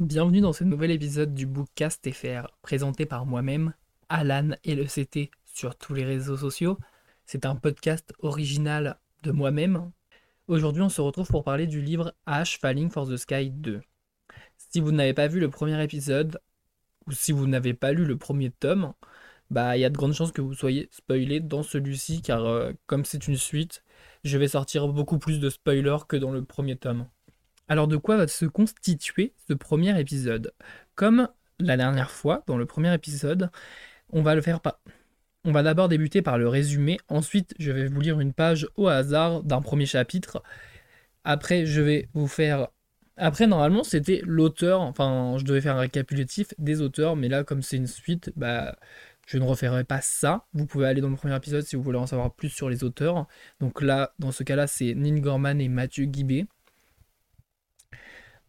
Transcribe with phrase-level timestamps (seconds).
[0.00, 3.74] Bienvenue dans ce nouvel épisode du Bookcast FR, présenté par moi-même,
[4.08, 6.78] Alan et le CT sur tous les réseaux sociaux.
[7.26, 9.90] C'est un podcast original de moi-même.
[10.46, 13.80] Aujourd'hui, on se retrouve pour parler du livre Ash Falling for the Sky 2.
[14.56, 16.40] Si vous n'avez pas vu le premier épisode,
[17.08, 18.94] ou si vous n'avez pas lu le premier tome,
[19.50, 22.70] bah il y a de grandes chances que vous soyez spoilé dans celui-ci, car euh,
[22.86, 23.82] comme c'est une suite,
[24.22, 27.08] je vais sortir beaucoup plus de spoilers que dans le premier tome.
[27.68, 30.52] Alors de quoi va se constituer ce premier épisode?
[30.94, 33.50] Comme la dernière fois, dans le premier épisode,
[34.10, 34.80] on va le faire pas.
[35.44, 38.88] On va d'abord débuter par le résumé, ensuite je vais vous lire une page au
[38.88, 40.42] hasard d'un premier chapitre.
[41.24, 42.68] Après je vais vous faire...
[43.16, 47.62] Après normalement c'était l'auteur, enfin je devais faire un récapitulatif des auteurs, mais là comme
[47.62, 48.76] c'est une suite, bah
[49.26, 50.46] je ne referai pas ça.
[50.54, 52.82] Vous pouvez aller dans le premier épisode si vous voulez en savoir plus sur les
[52.82, 53.26] auteurs.
[53.60, 56.46] Donc là, dans ce cas-là, c'est Neil Gorman et Mathieu Guibé.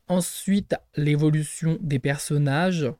[0.09, 2.91] Ensuite, l'évolution des personnages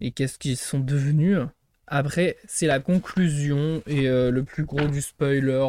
[0.00, 1.38] et qu'est-ce qu'ils sont devenus.
[1.86, 5.66] Après, c'est la conclusion et euh, le plus gros du spoiler.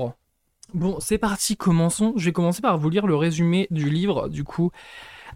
[0.74, 2.14] Bon, c'est parti, commençons.
[2.16, 4.72] Je vais commencer par vous lire le résumé du livre, du coup,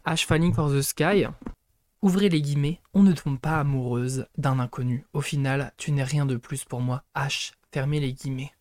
[0.05, 1.25] Ash Falling for the Sky.
[2.02, 5.05] Ouvrez les guillemets, on ne tombe pas amoureuse d'un inconnu.
[5.14, 7.03] Au final, tu n'es rien de plus pour moi.
[7.16, 8.53] H, fermez les guillemets.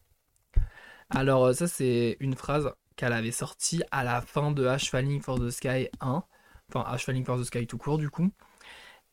[1.11, 5.21] Alors euh, ça c'est une phrase qu'elle avait sortie à la fin de H Falling
[5.21, 6.25] for the Sky 1.
[6.73, 8.31] Enfin H Falling for the Sky tout court du coup.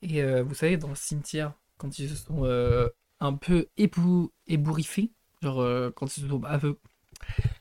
[0.02, 5.12] Et euh, vous savez, dans le cimetière, quand ils se sont euh, un peu ébouriffés,
[5.42, 6.42] genre quand, ils se sont,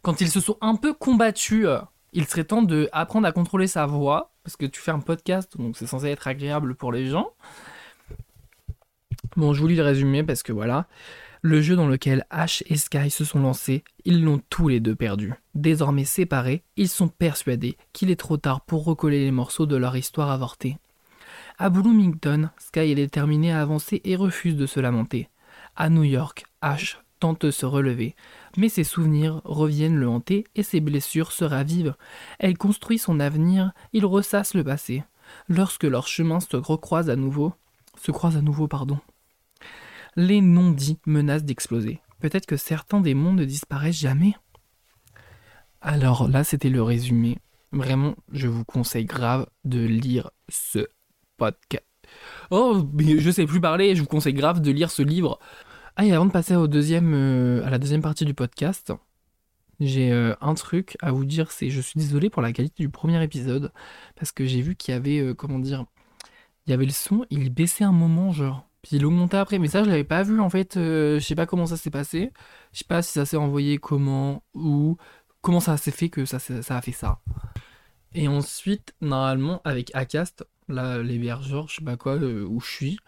[0.03, 1.67] quand ils se sont un peu combattus,
[2.13, 5.57] il serait temps de apprendre à contrôler sa voix parce que tu fais un podcast,
[5.57, 7.31] donc c'est censé être agréable pour les gens.
[9.37, 10.89] Bon, je vous lis le résumé parce que voilà.
[11.45, 14.95] Le jeu dans lequel Ash et Sky se sont lancés, ils l'ont tous les deux
[14.95, 15.35] perdu.
[15.57, 19.97] Désormais séparés, ils sont persuadés qu'il est trop tard pour recoller les morceaux de leur
[19.97, 20.79] histoire avortée.
[21.59, 25.31] À Bloomington, Sky est déterminé à avancer et refuse de se lamenter.
[25.75, 28.15] À New York, Ash tente de se relever,
[28.57, 31.97] mais ses souvenirs reviennent le hanter et ses blessures se ravivent.
[32.39, 35.03] Elle construit son avenir, il ressasse le passé.
[35.49, 37.53] Lorsque leurs chemins se recroisent à nouveau,
[38.01, 39.01] se croisent à nouveau, pardon.
[40.17, 42.01] Les non-dits menacent d'exploser.
[42.21, 44.35] Peut-être que certains des mondes ne disparaissent jamais.
[45.81, 47.39] Alors là, c'était le résumé.
[47.73, 50.87] Vraiment, je vous conseille grave de lire ce
[51.39, 51.85] podcast.
[52.51, 55.39] Oh, mais je sais plus parler, je vous conseille grave de lire ce livre.
[55.97, 58.93] Ah, et avant de passer au deuxième, euh, à la deuxième partie du podcast,
[59.81, 62.89] j'ai euh, un truc à vous dire, c'est je suis désolé pour la qualité du
[62.89, 63.73] premier épisode,
[64.17, 65.87] parce que j'ai vu qu'il y avait, euh, comment dire,
[66.67, 69.69] il y avait le son, il baissait un moment, genre, puis il augmentait après, mais
[69.69, 72.33] ça je l'avais pas vu en fait, je sais pas comment ça s'est passé,
[72.73, 74.97] je sais pas si ça s'est envoyé comment, ou
[75.41, 77.21] comment ça s'est fait que ça, ça a fait ça.
[78.15, 82.99] Et ensuite, normalement, avec Acast, là, l'hébergeur, je sais pas quoi, où je suis,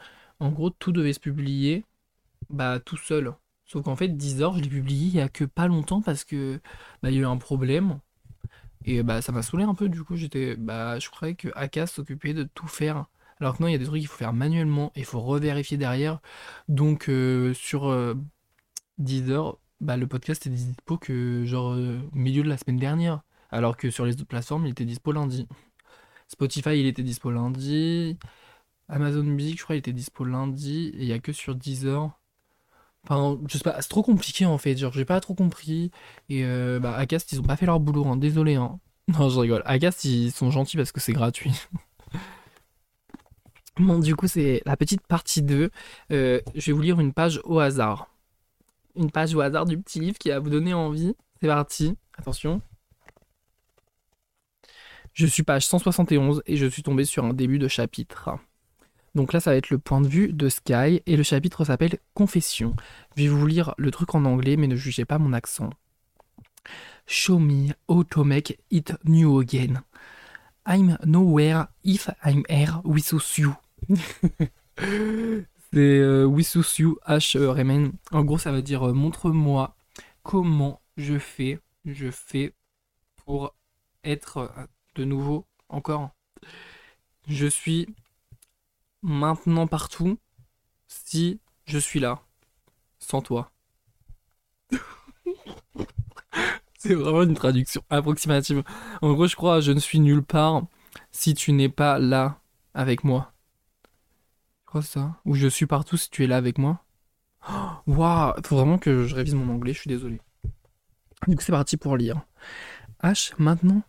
[0.40, 1.84] en gros, tout devait se publier
[2.50, 3.34] bah tout seul.
[3.66, 6.24] Sauf qu'en fait, 10 heures, je l'ai publié il y a que pas longtemps parce
[6.24, 6.60] que
[7.02, 8.00] bah, il y a eu un problème.
[8.84, 10.56] Et bah ça m'a saoulé un peu, du coup j'étais.
[10.56, 13.06] Bah je croyais que Aka s'occupait de tout faire.
[13.40, 15.20] Alors que non, il y a des trucs qu'il faut faire manuellement et il faut
[15.20, 16.20] revérifier derrière.
[16.68, 17.82] Donc euh, sur
[18.98, 22.56] 10 euh, heures, bah le podcast était dispo que genre euh, au milieu de la
[22.58, 23.22] semaine dernière.
[23.50, 25.48] Alors que sur les autres plateformes, il était dispo lundi.
[26.28, 28.18] Spotify, il était dispo lundi.
[28.88, 30.92] Amazon Music, je crois, il était dispo lundi.
[30.94, 32.18] Et il y a que sur 10 heures
[33.04, 35.90] Enfin, je sais pas, c'est trop compliqué en fait, genre j'ai pas trop compris.
[36.30, 38.16] Et euh, bah, Acast, ils ont pas fait leur boulot, hein.
[38.16, 38.54] désolé.
[38.56, 38.80] Hein.
[39.08, 39.62] Non, je rigole.
[39.66, 41.52] Acast, ils sont gentils parce que c'est gratuit.
[43.76, 45.70] bon, du coup, c'est la petite partie 2.
[46.12, 48.08] Euh, je vais vous lire une page au hasard.
[48.96, 51.14] Une page au hasard du petit livre qui va vous donner envie.
[51.40, 52.60] C'est parti, attention.
[55.12, 58.30] Je suis page 171 et je suis tombé sur un début de chapitre.
[59.14, 61.98] Donc là, ça va être le point de vue de Sky et le chapitre s'appelle
[62.14, 62.74] Confession.
[63.16, 65.70] Je vais vous lire le truc en anglais, mais ne jugez pas mon accent.
[67.06, 69.82] Show me how to make it new again.
[70.66, 73.54] I'm nowhere if I'm here without you.
[75.72, 76.28] C'est euh,
[76.78, 77.90] you, H e remain.
[78.12, 79.74] En gros, ça veut dire euh, montre-moi
[80.22, 82.54] comment je fais, je fais
[83.24, 83.54] pour
[84.04, 86.10] être euh, de nouveau encore.
[87.26, 87.88] Je suis
[89.02, 90.18] maintenant partout
[90.86, 92.22] si je suis là,
[93.00, 93.50] sans toi.
[96.78, 98.62] C'est vraiment une traduction approximative.
[99.02, 100.62] En gros, je crois, je ne suis nulle part
[101.10, 102.38] si tu n'es pas là
[102.74, 103.33] avec moi.
[104.74, 105.14] Je crois ça.
[105.24, 106.82] Ou je suis partout si tu es là avec moi.
[107.86, 110.20] Waouh, faut vraiment que je révise mon anglais, je suis désolé.
[111.28, 112.22] Du coup, c'est parti pour lire.
[113.00, 113.82] H, maintenant,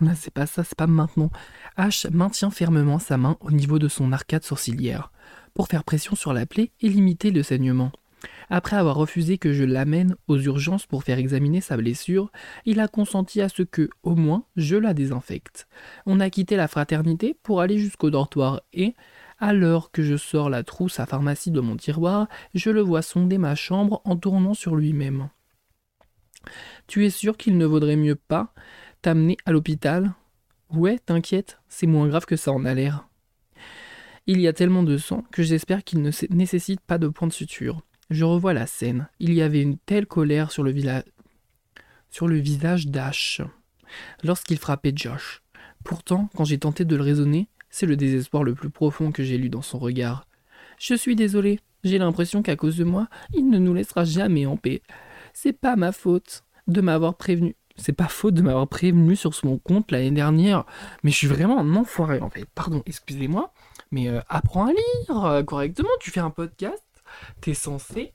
[0.00, 1.30] là, c'est pas ça, c'est pas maintenant.
[1.78, 5.12] H maintient fermement sa main au niveau de son arcade sourcilière
[5.54, 7.92] pour faire pression sur la plaie et limiter le saignement.
[8.48, 12.32] Après avoir refusé que je l'amène aux urgences pour faire examiner sa blessure,
[12.64, 15.68] il a consenti à ce que, au moins, je la désinfecte.
[16.06, 18.96] On a quitté la fraternité pour aller jusqu'au dortoir et,
[19.52, 23.38] l'heure que je sors la trousse à pharmacie de mon tiroir, je le vois sonder
[23.38, 25.30] ma chambre en tournant sur lui-même.
[26.86, 28.52] Tu es sûr qu'il ne vaudrait mieux pas
[29.02, 30.12] t'amener à l'hôpital?
[30.70, 33.08] Ouais, t'inquiète, c'est moins grave que ça en a l'air.
[34.26, 37.32] Il y a tellement de sang que j'espère qu'il ne nécessite pas de point de
[37.32, 37.82] suture.
[38.10, 39.08] Je revois la scène.
[39.18, 40.74] Il y avait une telle colère sur le,
[42.10, 43.40] sur le visage d'Ash
[44.22, 45.42] lorsqu'il frappait Josh.
[45.84, 49.38] Pourtant, quand j'ai tenté de le raisonner, c'est le désespoir le plus profond que j'ai
[49.38, 50.26] lu dans son regard.
[50.78, 54.56] Je suis désolé, j'ai l'impression qu'à cause de moi, il ne nous laissera jamais en
[54.56, 54.82] paix.
[55.32, 57.56] C'est pas ma faute de m'avoir prévenu.
[57.76, 60.64] C'est pas faute de m'avoir prévenu sur son compte l'année dernière.
[61.02, 62.44] Mais je suis vraiment un enfoiré en fait.
[62.54, 63.52] Pardon, excusez-moi.
[63.90, 65.88] Mais euh, apprends à lire euh, correctement.
[66.00, 66.84] Tu fais un podcast.
[67.40, 68.12] T'es censé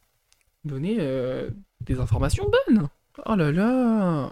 [0.63, 1.49] donner euh,
[1.81, 2.89] des informations bonnes.
[3.25, 4.31] Oh là là.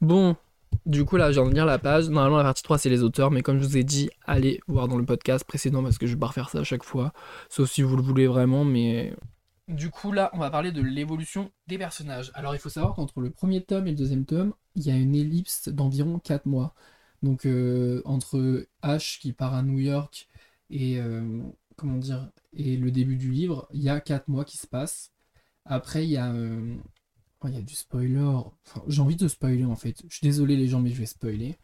[0.00, 0.36] Bon,
[0.86, 2.08] du coup, là, j'ai envie de lire la page.
[2.08, 4.88] Normalement, la partie 3, c'est les auteurs, mais comme je vous ai dit, allez voir
[4.88, 7.12] dans le podcast précédent parce que je vais pas refaire ça à chaque fois.
[7.48, 9.14] Sauf si vous le voulez vraiment, mais.
[9.68, 12.32] Du coup, là, on va parler de l'évolution des personnages.
[12.34, 14.96] Alors, il faut savoir qu'entre le premier tome et le deuxième tome, il y a
[14.96, 16.74] une ellipse d'environ 4 mois.
[17.22, 20.28] Donc, euh, entre H qui part à New York
[20.70, 20.98] et.
[20.98, 21.42] Euh,
[21.76, 25.12] comment dire Et le début du livre, il y a 4 mois qui se passent.
[25.64, 26.32] Après, il y a.
[26.32, 26.76] Euh,
[27.44, 28.30] Oh, il y a du spoiler.
[28.86, 29.96] j'ai envie de spoiler en fait.
[30.08, 31.58] Je suis désolé les gens, mais je vais spoiler.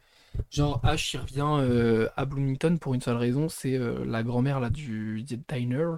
[0.51, 4.71] Genre, Ash il revient euh, à Bloomington pour une seule raison, c'est euh, la grand-mère
[4.71, 5.97] du diner.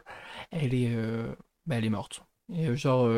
[0.50, 1.34] Elle est, euh,
[1.66, 2.22] bah, elle est morte.
[2.52, 3.08] Et genre,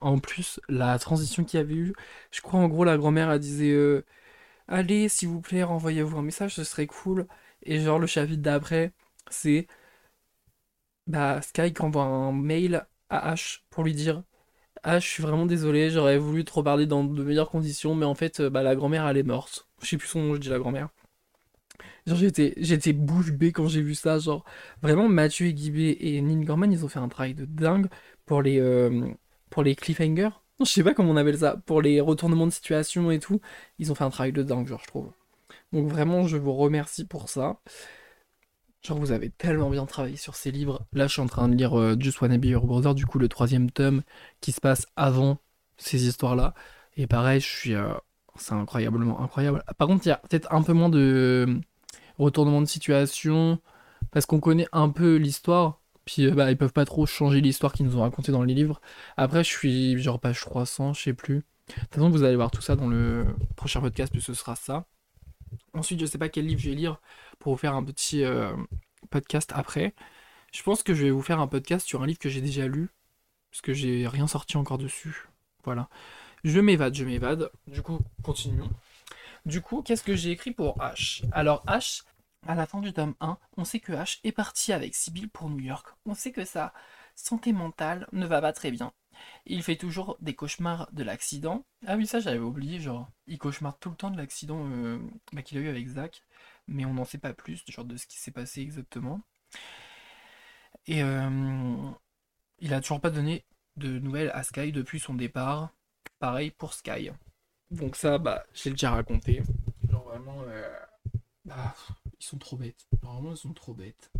[0.00, 1.92] en plus, la transition qu'il y avait eu,
[2.30, 3.74] je crois en gros la grand-mère a disait
[4.68, 7.26] Allez, s'il vous plaît, renvoyez-vous un message, ce serait cool.
[7.62, 8.92] Et genre, le chapitre d'après,
[9.30, 9.66] c'est
[11.06, 14.22] bah, Sky qui envoie un mail à Ash pour lui dire
[14.82, 18.14] ah, je suis vraiment désolé, j'aurais voulu trop parler dans de meilleures conditions, mais en
[18.14, 19.66] fait, euh, bah, la grand-mère, elle est morte.
[19.82, 20.88] Je sais plus son nom, je dis la grand-mère.
[22.06, 24.18] Genre, j'étais, j'étais bouche bée quand j'ai vu ça.
[24.18, 24.44] Genre,
[24.82, 27.88] vraiment, Mathieu Guibé et Nin Gorman, ils ont fait un travail de dingue
[28.26, 29.08] pour les, euh,
[29.50, 30.30] pour les cliffhangers.
[30.60, 31.56] Je sais pas comment on appelle ça.
[31.66, 33.40] Pour les retournements de situation et tout.
[33.78, 35.10] Ils ont fait un travail de dingue, genre, je trouve.
[35.72, 37.58] Donc, vraiment, je vous remercie pour ça.
[38.86, 40.86] Genre, vous avez tellement bien travaillé sur ces livres.
[40.92, 43.18] Là, je suis en train de lire euh, Just Wanna Be Your Brother, du coup,
[43.18, 44.02] le troisième tome
[44.40, 45.38] qui se passe avant
[45.76, 46.54] ces histoires-là.
[46.96, 47.74] Et pareil, je suis.
[47.74, 47.88] Euh,
[48.36, 49.64] c'est incroyablement incroyable.
[49.76, 51.60] Par contre, il y a peut-être un peu moins de euh,
[52.18, 53.58] retournement de situation,
[54.12, 55.80] parce qu'on connaît un peu l'histoire.
[56.04, 58.80] Puis bah, ils peuvent pas trop changer l'histoire qu'ils nous ont racontée dans les livres.
[59.16, 61.44] Après, je suis genre page 300, je sais plus.
[61.68, 64.54] De toute façon, vous allez voir tout ça dans le prochain podcast, puis ce sera
[64.54, 64.86] ça.
[65.74, 67.00] Ensuite, je sais pas quel livre je vais lire
[67.38, 68.54] pour vous faire un petit euh,
[69.10, 69.94] podcast après.
[70.52, 72.66] Je pense que je vais vous faire un podcast sur un livre que j'ai déjà
[72.66, 72.88] lu,
[73.50, 75.28] parce que j'ai rien sorti encore dessus.
[75.64, 75.88] Voilà.
[76.44, 77.50] Je m'évade, je m'évade.
[77.66, 78.70] Du coup, continuons.
[79.44, 81.24] Du coup, qu'est-ce que j'ai écrit pour H?
[81.32, 82.02] Alors H,
[82.46, 85.50] à la fin du tome 1, on sait que H est parti avec Sibyl pour
[85.50, 85.88] New York.
[86.04, 86.72] On sait que sa
[87.14, 88.92] santé mentale ne va pas très bien.
[89.46, 91.64] Il fait toujours des cauchemars de l'accident.
[91.86, 94.98] Ah oui, ça j'avais oublié, genre, il cauchemarde tout le temps de l'accident euh,
[95.32, 96.22] bah, qu'il a eu avec Zach,
[96.66, 99.20] mais on n'en sait pas plus, genre de ce qui s'est passé exactement.
[100.86, 101.90] Et euh,
[102.58, 103.44] il a toujours pas donné
[103.76, 105.70] de nouvelles à Sky depuis son départ.
[106.18, 107.10] Pareil pour Sky.
[107.70, 109.42] Donc ça, bah, j'ai déjà raconté.
[109.88, 110.78] Genre vraiment, euh,
[111.44, 111.74] bah,
[112.18, 112.86] ils sont trop bêtes.
[113.02, 114.10] Vraiment, ils sont trop bêtes.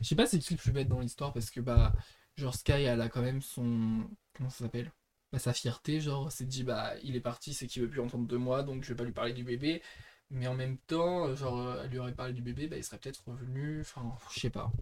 [0.00, 1.92] Je sais pas c'est qui le plus bête dans l'histoire parce que bah
[2.36, 4.90] genre Sky elle a quand même son comment ça s'appelle?
[5.32, 8.26] Bah, sa fierté genre c'est dit bah il est parti c'est qu'il veut plus entendre
[8.26, 9.82] de moi donc je vais pas lui parler du bébé.
[10.30, 13.22] Mais en même temps genre elle lui aurait parlé du bébé bah il serait peut-être
[13.26, 14.72] revenu enfin je sais pas.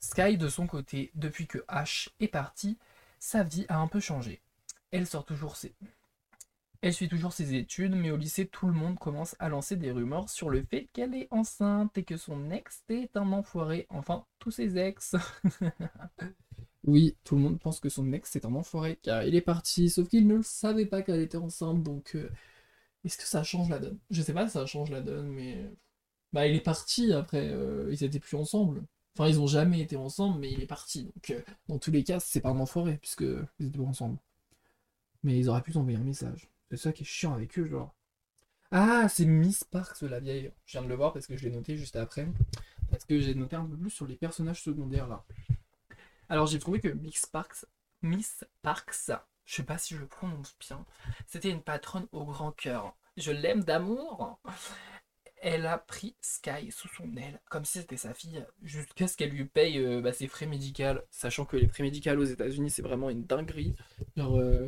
[0.00, 2.78] Sky de son côté depuis que Ash est parti
[3.18, 4.40] sa vie a un peu changé.
[4.90, 5.74] Elle sort toujours ses
[6.86, 9.90] elle suit toujours ses études, mais au lycée, tout le monde commence à lancer des
[9.90, 13.86] rumeurs sur le fait qu'elle est enceinte et que son ex est un enfoiré.
[13.90, 15.16] Enfin, tous ses ex.
[16.84, 19.90] oui, tout le monde pense que son ex est un enfoiré car il est parti,
[19.90, 22.30] sauf qu'il ne le savait pas qu'elle était enceinte, donc euh,
[23.04, 23.98] est-ce que ça change la donne?
[24.10, 25.68] Je sais pas si ça change la donne, mais
[26.32, 28.84] bah il est parti après, euh, ils étaient plus ensemble.
[29.18, 31.04] Enfin, ils ont jamais été ensemble, mais il est parti.
[31.04, 33.24] Donc, euh, dans tous les cas, c'est pas un enfoiré, puisque
[33.58, 34.18] ils étaient ensemble.
[35.22, 36.48] Mais ils auraient pu t'envoyer un message.
[36.70, 37.94] C'est ça qui est chiant avec eux, genre.
[38.72, 40.52] Ah, c'est Miss Parks, la vieille.
[40.64, 42.26] Je viens de le voir parce que je l'ai noté juste après.
[42.90, 45.24] Parce que j'ai noté un peu plus sur les personnages secondaires là.
[46.28, 47.66] Alors j'ai trouvé que Miss Parks,
[48.02, 49.10] Miss Parks,
[49.44, 50.84] je sais pas si je prononce bien,
[51.26, 52.96] c'était une patronne au grand cœur.
[53.16, 54.40] je l'aime d'amour.
[55.42, 59.30] Elle a pris Sky sous son aile, comme si c'était sa fille, jusqu'à ce qu'elle
[59.30, 62.82] lui paye euh, bah, ses frais médicaux, sachant que les frais médicaux aux États-Unis c'est
[62.82, 63.74] vraiment une dinguerie.
[64.16, 64.66] Genre, euh,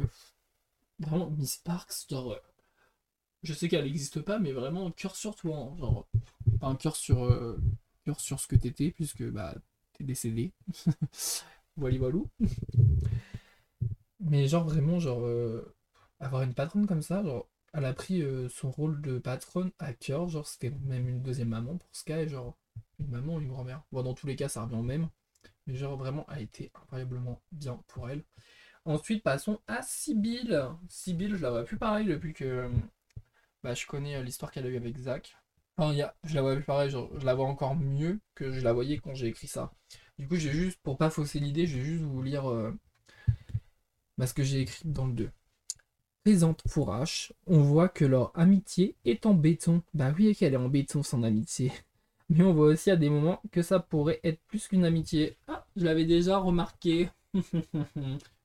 [0.99, 2.39] vraiment, Miss Parks, genre, euh,
[3.43, 6.09] je sais qu'elle n'existe pas, mais vraiment, cœur sur toi, hein, genre,
[6.63, 7.57] un cœur sur,
[8.05, 9.55] cœur sur ce que t'étais, puisque bah,
[9.93, 10.53] t'es décédé.
[11.77, 12.19] voilà, voilà.
[14.21, 15.27] Mais genre, vraiment, genre,
[16.21, 19.93] avoir une patronne comme ça, genre, elle a pris euh, son rôle de patronne à
[19.93, 22.57] cœur, genre c'était même une deuxième maman pour Sky, genre
[22.99, 23.83] une maman une grand-mère.
[23.93, 25.09] Bon, dans tous les cas, ça revient au même,
[25.67, 28.25] mais genre vraiment, elle a été incroyablement bien pour elle.
[28.89, 30.67] Ensuite, passons à Sibyl.
[30.89, 32.71] Sibyl, je la vois plus pareil depuis que
[33.63, 35.37] bah, je connais euh, l'histoire qu'elle a eue avec Zach.
[35.77, 38.73] Enfin, y je la vois plus pareil, je la vois encore mieux que je la
[38.73, 39.75] voyais quand j'ai écrit ça.
[40.19, 42.73] Du coup, j'ai juste, pour pas fausser l'idée, je vais juste vous lire euh,
[44.17, 45.31] bah, ce que j'ai écrit dans le 2
[46.25, 49.83] présente pour H, on voit que leur amitié est en béton.
[49.93, 51.73] Bah oui, qu'elle est en béton son amitié.
[52.31, 55.37] Mais on voit aussi à des moments que ça pourrait être plus qu'une amitié.
[55.47, 57.09] Ah, je l'avais déjà remarqué.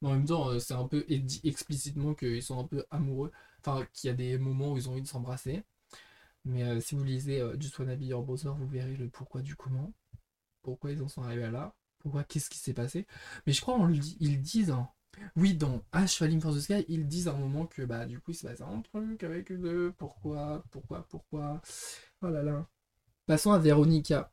[0.02, 3.32] En même temps, euh, c'est un peu dit explicitement qu'ils sont un peu amoureux.
[3.60, 5.64] Enfin, qu'il y a des moments où ils ont envie de s'embrasser.
[6.46, 9.56] Mais euh, si vous lisez euh, Just Wanna Be Your vous verrez le pourquoi du
[9.56, 9.94] comment.
[10.62, 11.76] Pourquoi ils en sont arrivés là.
[12.00, 13.08] Pourquoi, qu'est-ce qui s'est passé.
[13.48, 14.76] Mais je crois qu'ils disent,
[15.36, 18.20] oui, dans Ash Falling for the Sky, ils disent à un moment que bah du
[18.20, 19.94] coup il se passe un truc avec eux.
[19.98, 21.62] Pourquoi Pourquoi Pourquoi
[22.22, 22.68] Oh là là.
[23.26, 24.32] Passons à Veronica.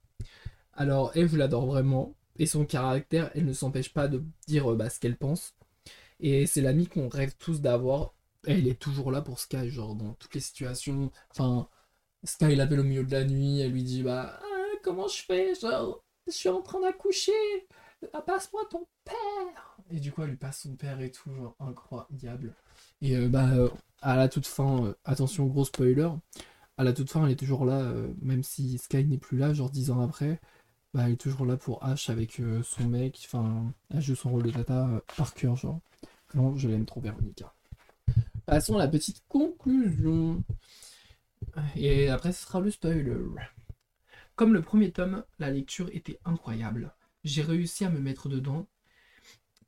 [0.73, 2.15] Alors, elle, je l'adore vraiment.
[2.41, 5.55] Et son caractère, elle ne s'empêche pas de dire bah, ce qu'elle pense.
[6.21, 8.15] Et c'est l'amie qu'on rêve tous d'avoir.
[8.47, 11.13] Elle est toujours là pour Sky, genre dans toutes les situations.
[11.31, 11.69] Enfin,
[12.25, 15.55] Sky l'appelle au milieu de la nuit, elle lui dit bah ah, comment je fais
[15.55, 17.33] Genre, je suis en train d'accoucher.
[18.15, 21.55] Ah, passe-moi ton père Et du coup, elle lui passe son père et tout, genre
[21.61, 22.55] incroyable.
[23.03, 23.69] Et euh, bah, euh,
[24.01, 26.09] à la toute fin, euh, attention, gros spoiler,
[26.79, 27.93] à la toute fin, elle est toujours là,
[28.23, 30.41] même si Sky n'est plus là, genre 10 ans après,
[30.95, 34.43] bah, elle est toujours là pour Ash avec son mec, enfin, elle joue son rôle
[34.43, 35.81] de tata par cœur, genre.
[36.35, 37.55] Non, je l'aime trop, Véronica.
[38.47, 40.43] Passons à la petite conclusion.
[41.77, 43.17] Et après, ce sera le spoiler.
[44.37, 46.93] Comme le premier tome, la lecture était incroyable
[47.25, 48.67] j'ai réussi à me mettre dedans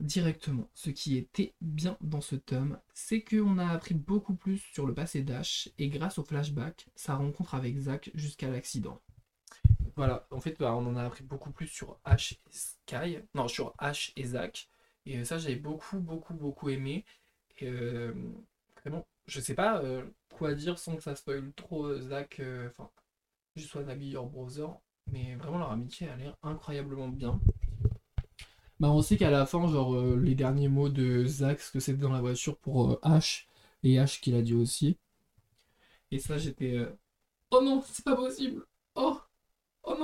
[0.00, 0.68] directement.
[0.74, 4.94] Ce qui était bien dans ce tome, c'est qu'on a appris beaucoup plus sur le
[4.94, 9.00] passé d'Ash et grâce au flashback, sa rencontre avec Zack jusqu'à l'accident.
[9.96, 13.48] Voilà, en fait, bah, on en a appris beaucoup plus sur Ash et Sky, non,
[13.48, 14.68] sur Ash et Zack.
[15.06, 17.04] Et ça, j'avais beaucoup, beaucoup, beaucoup aimé.
[17.62, 18.12] Euh,
[18.80, 22.90] vraiment, je sais pas euh, quoi dire sans que ça spoil trop euh, Zack, enfin,
[23.56, 24.70] juste soit Your Brother.
[25.12, 27.40] Mais vraiment, leur amitié a l'air incroyablement bien.
[28.80, 31.80] Bah, on sait qu'à la fin, genre, euh, les derniers mots de Zach, ce que
[31.80, 33.46] c'était dans la voiture pour euh, H,
[33.84, 34.98] et H qui l'a dit aussi.
[36.12, 36.76] Et ça, j'étais.
[36.76, 36.96] Euh,
[37.50, 38.64] oh non, c'est pas possible!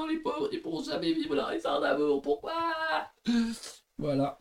[0.09, 2.55] Les pauvres, ils pourront jamais vivre leur histoire d'amour, pourquoi?
[3.99, 4.39] voilà.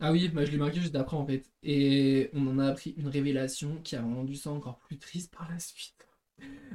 [0.00, 1.44] Ah oui, bah, je l'ai marqué juste après en fait.
[1.62, 5.50] Et on en a appris une révélation qui a rendu ça encore plus triste par
[5.50, 5.98] la suite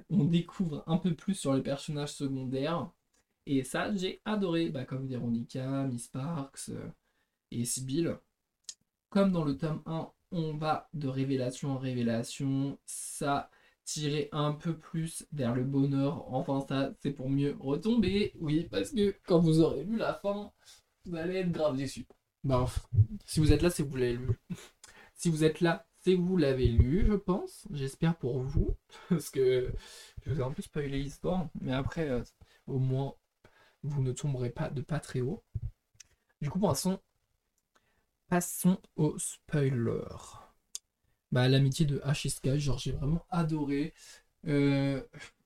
[0.09, 2.89] on découvre un peu plus sur les personnages secondaires.
[3.45, 6.87] Et ça, j'ai adoré, bah, comme Veronica, Miss Parks euh,
[7.51, 8.17] et Sibyl.
[9.09, 12.77] Comme dans le tome 1, on va de révélation en révélation.
[12.85, 13.49] Ça
[13.85, 16.31] tirer un peu plus vers le bonheur.
[16.33, 18.33] Enfin, ça, c'est pour mieux retomber.
[18.39, 20.51] Oui, parce que quand vous aurez lu la fin,
[21.05, 22.05] vous allez être grave déçu.
[22.43, 22.65] Bah,
[23.25, 24.39] si vous êtes là, c'est que vous l'avez lu.
[25.15, 27.67] si vous êtes là, c'est que vous l'avez lu, je pense.
[27.71, 28.75] J'espère pour vous.
[29.09, 29.73] Parce que
[30.25, 31.47] je vous ai un peu spoilé l'histoire.
[31.61, 32.23] Mais après, euh,
[32.67, 33.15] au moins,
[33.83, 35.43] vous ne tomberez pas de pas très haut.
[36.41, 36.99] Du coup, passons,
[38.27, 40.42] passons au spoiler.
[41.33, 43.93] Bah, l'amitié de H Sky, genre, j'ai vraiment adoré.
[44.47, 45.01] Euh,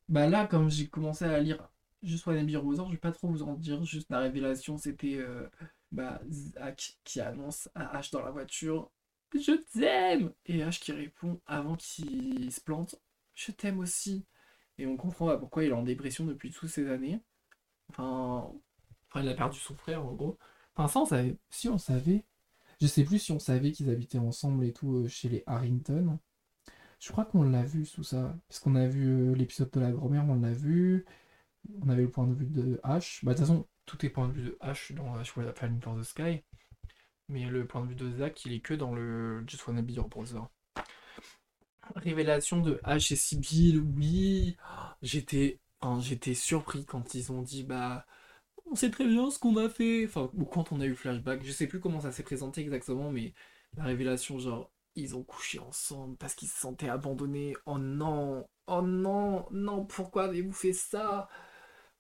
[0.10, 1.70] bah, là, comme j'ai commencé à lire
[2.04, 3.84] juste One Be Roser, je vais pas trop vous en dire.
[3.86, 5.48] Juste la révélation, c'était euh,
[5.92, 8.92] bah, Zach qui annonce à H dans la voiture
[9.34, 12.96] je t'aime Et H qui répond avant qu'il se plante
[13.36, 14.26] Je t'aime aussi.
[14.78, 17.22] Et on comprend pourquoi il est en dépression depuis toutes ces années.
[17.90, 18.52] Enfin,
[19.10, 20.38] enfin, il a perdu son frère en gros.
[20.76, 21.38] Enfin, ça on savait.
[21.50, 22.26] Si on savait.
[22.80, 26.20] Je sais plus si on savait qu'ils habitaient ensemble et tout euh, chez les Harrington.
[27.00, 28.36] Je crois qu'on l'a vu sous ça.
[28.48, 31.06] Parce qu'on a vu euh, l'épisode de la grand-mère, on l'a vu.
[31.82, 33.24] On avait le point de vue de H.
[33.24, 35.98] Bah, de toute façon, tout est point de vue de H dans H Falling for
[35.98, 36.44] the Sky.
[37.30, 39.92] Mais le point de vue de Zach, il est que dans le Just Wanna Be
[39.92, 40.48] Your Brother.
[41.96, 44.56] Révélation de H et Sibyl, oui.
[45.02, 45.60] J'étais
[46.00, 48.06] j'étais surpris quand ils ont dit bah
[48.72, 50.06] on sait très bien ce qu'on a fait.
[50.06, 51.44] Enfin, ou quand on a eu flashback.
[51.44, 53.34] Je sais plus comment ça s'est présenté exactement, mais
[53.76, 57.56] la révélation, genre, ils ont couché ensemble parce qu'ils se sentaient abandonnés.
[57.66, 61.30] Oh non, oh non, non, pourquoi avez-vous fait ça?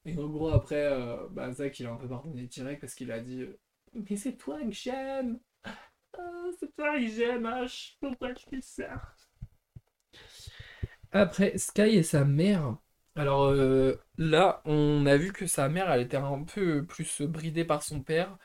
[0.05, 3.11] Et en gros, après, euh, bah, Zach, il a un peu pardonné direct parce qu'il
[3.11, 3.45] a dit
[3.93, 5.39] Mais c'est toi que j'aime
[6.17, 9.01] ah, C'est toi que j'aime, H, pourquoi tu fais ça
[11.11, 12.77] Après, Sky et sa mère.
[13.17, 17.65] Alors euh, là, on a vu que sa mère, elle était un peu plus bridée
[17.65, 18.37] par son père.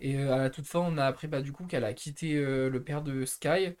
[0.00, 2.84] Et à la toute fin, on a appris bah, du coup qu'elle a quitté le
[2.84, 3.76] père de Sky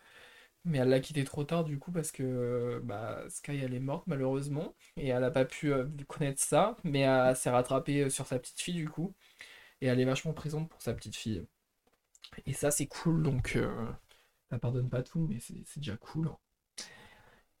[0.64, 4.06] mais elle l'a quitté trop tard du coup parce que bah, Sky elle est morte
[4.06, 8.26] malheureusement et elle a pas pu euh, connaître ça, mais elle s'est rattrapée euh, sur
[8.26, 9.14] sa petite fille du coup
[9.80, 11.46] et elle est vachement présente pour sa petite fille.
[12.46, 13.90] Et ça c'est cool donc euh,
[14.50, 16.30] ça pardonne pas tout mais c'est déjà cool.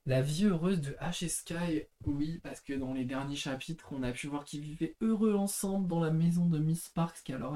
[0.06, 4.02] La vie heureuse de H et Sky, oui, parce que dans les derniers chapitres, on
[4.02, 7.52] a pu voir qu'ils vivaient heureux ensemble dans la maison de Miss Parks qui leur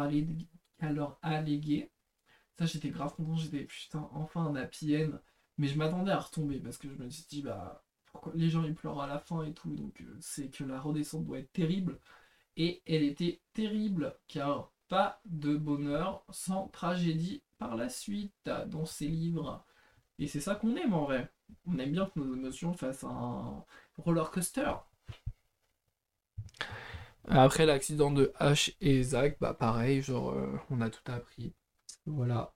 [0.81, 1.91] leur a légué.
[2.59, 5.19] Ça, j'étais grave content, j'étais putain, enfin un happy end
[5.59, 8.65] mais je m'attendais à retomber parce que je me suis dit, bah, pourquoi les gens
[8.65, 9.75] ils pleurent à la fin et tout.
[9.75, 11.99] Donc euh, c'est que la redescente doit être terrible.
[12.57, 19.09] Et elle était terrible car pas de bonheur sans tragédie par la suite dans ces
[19.09, 19.65] livres.
[20.19, 21.31] Et c'est ça qu'on aime en vrai.
[21.67, 23.65] On aime bien que nos émotions fassent un
[23.99, 24.73] roller coaster.
[27.29, 31.53] Après l'accident de H et Zach, bah pareil, genre euh, on a tout appris.
[32.07, 32.55] Voilà.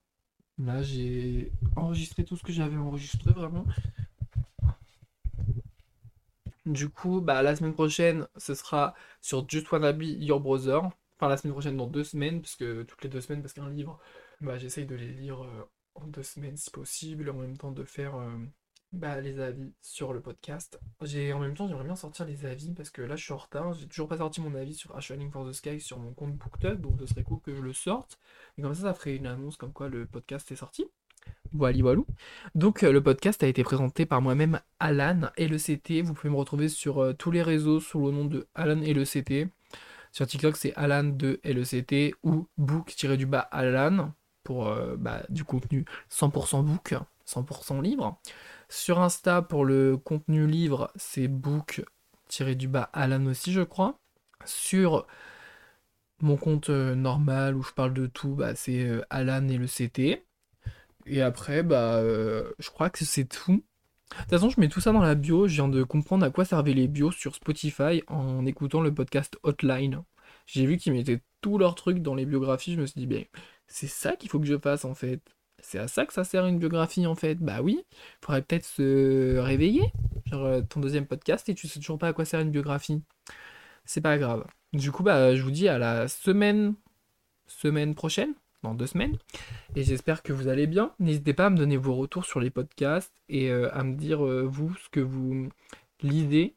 [0.59, 3.67] Là, j'ai enregistré tout ce que j'avais enregistré vraiment.
[6.67, 10.83] Du coup, bah, la semaine prochaine, ce sera sur Just Wanna Be Your Brother.
[11.17, 13.69] Enfin, la semaine prochaine, dans deux semaines, parce que toutes les deux semaines, parce qu'un
[13.69, 13.99] livre,
[14.41, 17.85] bah, j'essaye de les lire euh, en deux semaines si possible, en même temps de
[17.85, 18.39] faire euh,
[18.93, 20.79] bah, les avis sur le podcast.
[21.03, 23.39] J'ai en même temps, j'aimerais bien sortir les avis parce que là, je suis en
[23.39, 23.73] retard.
[23.75, 26.81] J'ai toujours pas sorti mon avis sur Ashwelling for the Sky sur mon compte BookTub,
[26.81, 28.19] donc ce serait cool que je le sorte.
[28.59, 30.87] Et comme ça, ça ferait une annonce comme quoi le podcast est sorti.
[31.53, 32.03] Voilà, voilà.
[32.55, 36.03] Donc euh, le podcast a été présenté par moi-même, Alan et le CT.
[36.03, 38.95] Vous pouvez me retrouver sur euh, tous les réseaux sous le nom de Alan et
[38.95, 39.49] le CT.
[40.13, 44.13] Sur TikTok, c'est Alan de LECT ou book-du-bas Alan
[44.45, 46.95] pour euh, bah, du contenu 100% book,
[47.27, 48.21] 100% livre.
[48.69, 53.99] Sur Insta, pour le contenu livre, c'est book-du-bas Alan aussi, je crois.
[54.45, 55.07] Sur
[56.21, 59.67] mon compte euh, normal où je parle de tout, bah, c'est euh, Alan et le
[59.67, 60.25] CT.
[61.07, 63.65] Et après, bah, euh, je crois que c'est tout.
[64.11, 65.49] De toute façon, je mets tout ça dans la bio.
[65.49, 69.39] Je viens de comprendre à quoi servaient les bios sur Spotify en écoutant le podcast
[69.43, 70.03] Hotline.
[70.47, 72.75] J'ai vu qu'ils mettaient tous leurs trucs dans les biographies.
[72.75, 73.25] Je me suis dit, ben,
[73.67, 75.21] c'est ça qu'il faut que je fasse en fait.
[75.63, 77.37] C'est à ça que ça sert une biographie en fait.
[77.37, 77.83] Bah oui,
[78.21, 79.93] faudrait peut-être se réveiller.
[80.27, 83.01] Genre euh, ton deuxième podcast et tu sais toujours pas à quoi sert une biographie.
[83.85, 84.45] C'est pas grave.
[84.73, 86.75] Du coup, bah je vous dis à la semaine,
[87.47, 89.17] semaine prochaine, dans deux semaines.
[89.77, 90.93] Et j'espère que vous allez bien.
[90.99, 94.25] N'hésitez pas à me donner vos retours sur les podcasts et euh, à me dire
[94.27, 95.49] euh, vous ce que vous
[96.03, 96.55] lisez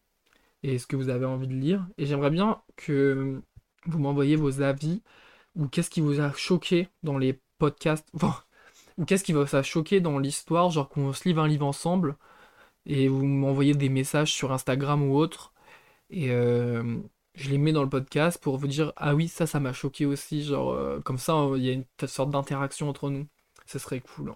[0.64, 1.86] et ce que vous avez envie de lire.
[1.98, 3.42] Et j'aimerais bien que
[3.86, 5.02] vous m'envoyiez vos avis
[5.56, 8.08] ou qu'est-ce qui vous a choqué dans les podcasts.
[8.98, 12.18] Ou qu'est-ce qui va choquer dans l'histoire, genre qu'on se livre un livre ensemble
[12.86, 15.54] et vous m'envoyez des messages sur Instagram ou autre
[16.10, 16.98] et euh,
[17.36, 20.06] je les mets dans le podcast pour vous dire ah oui ça ça m'a choqué
[20.06, 23.28] aussi genre euh, comme ça il y a une sorte d'interaction entre nous.
[23.66, 24.36] Ce serait cool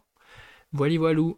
[0.73, 1.37] voilà voilou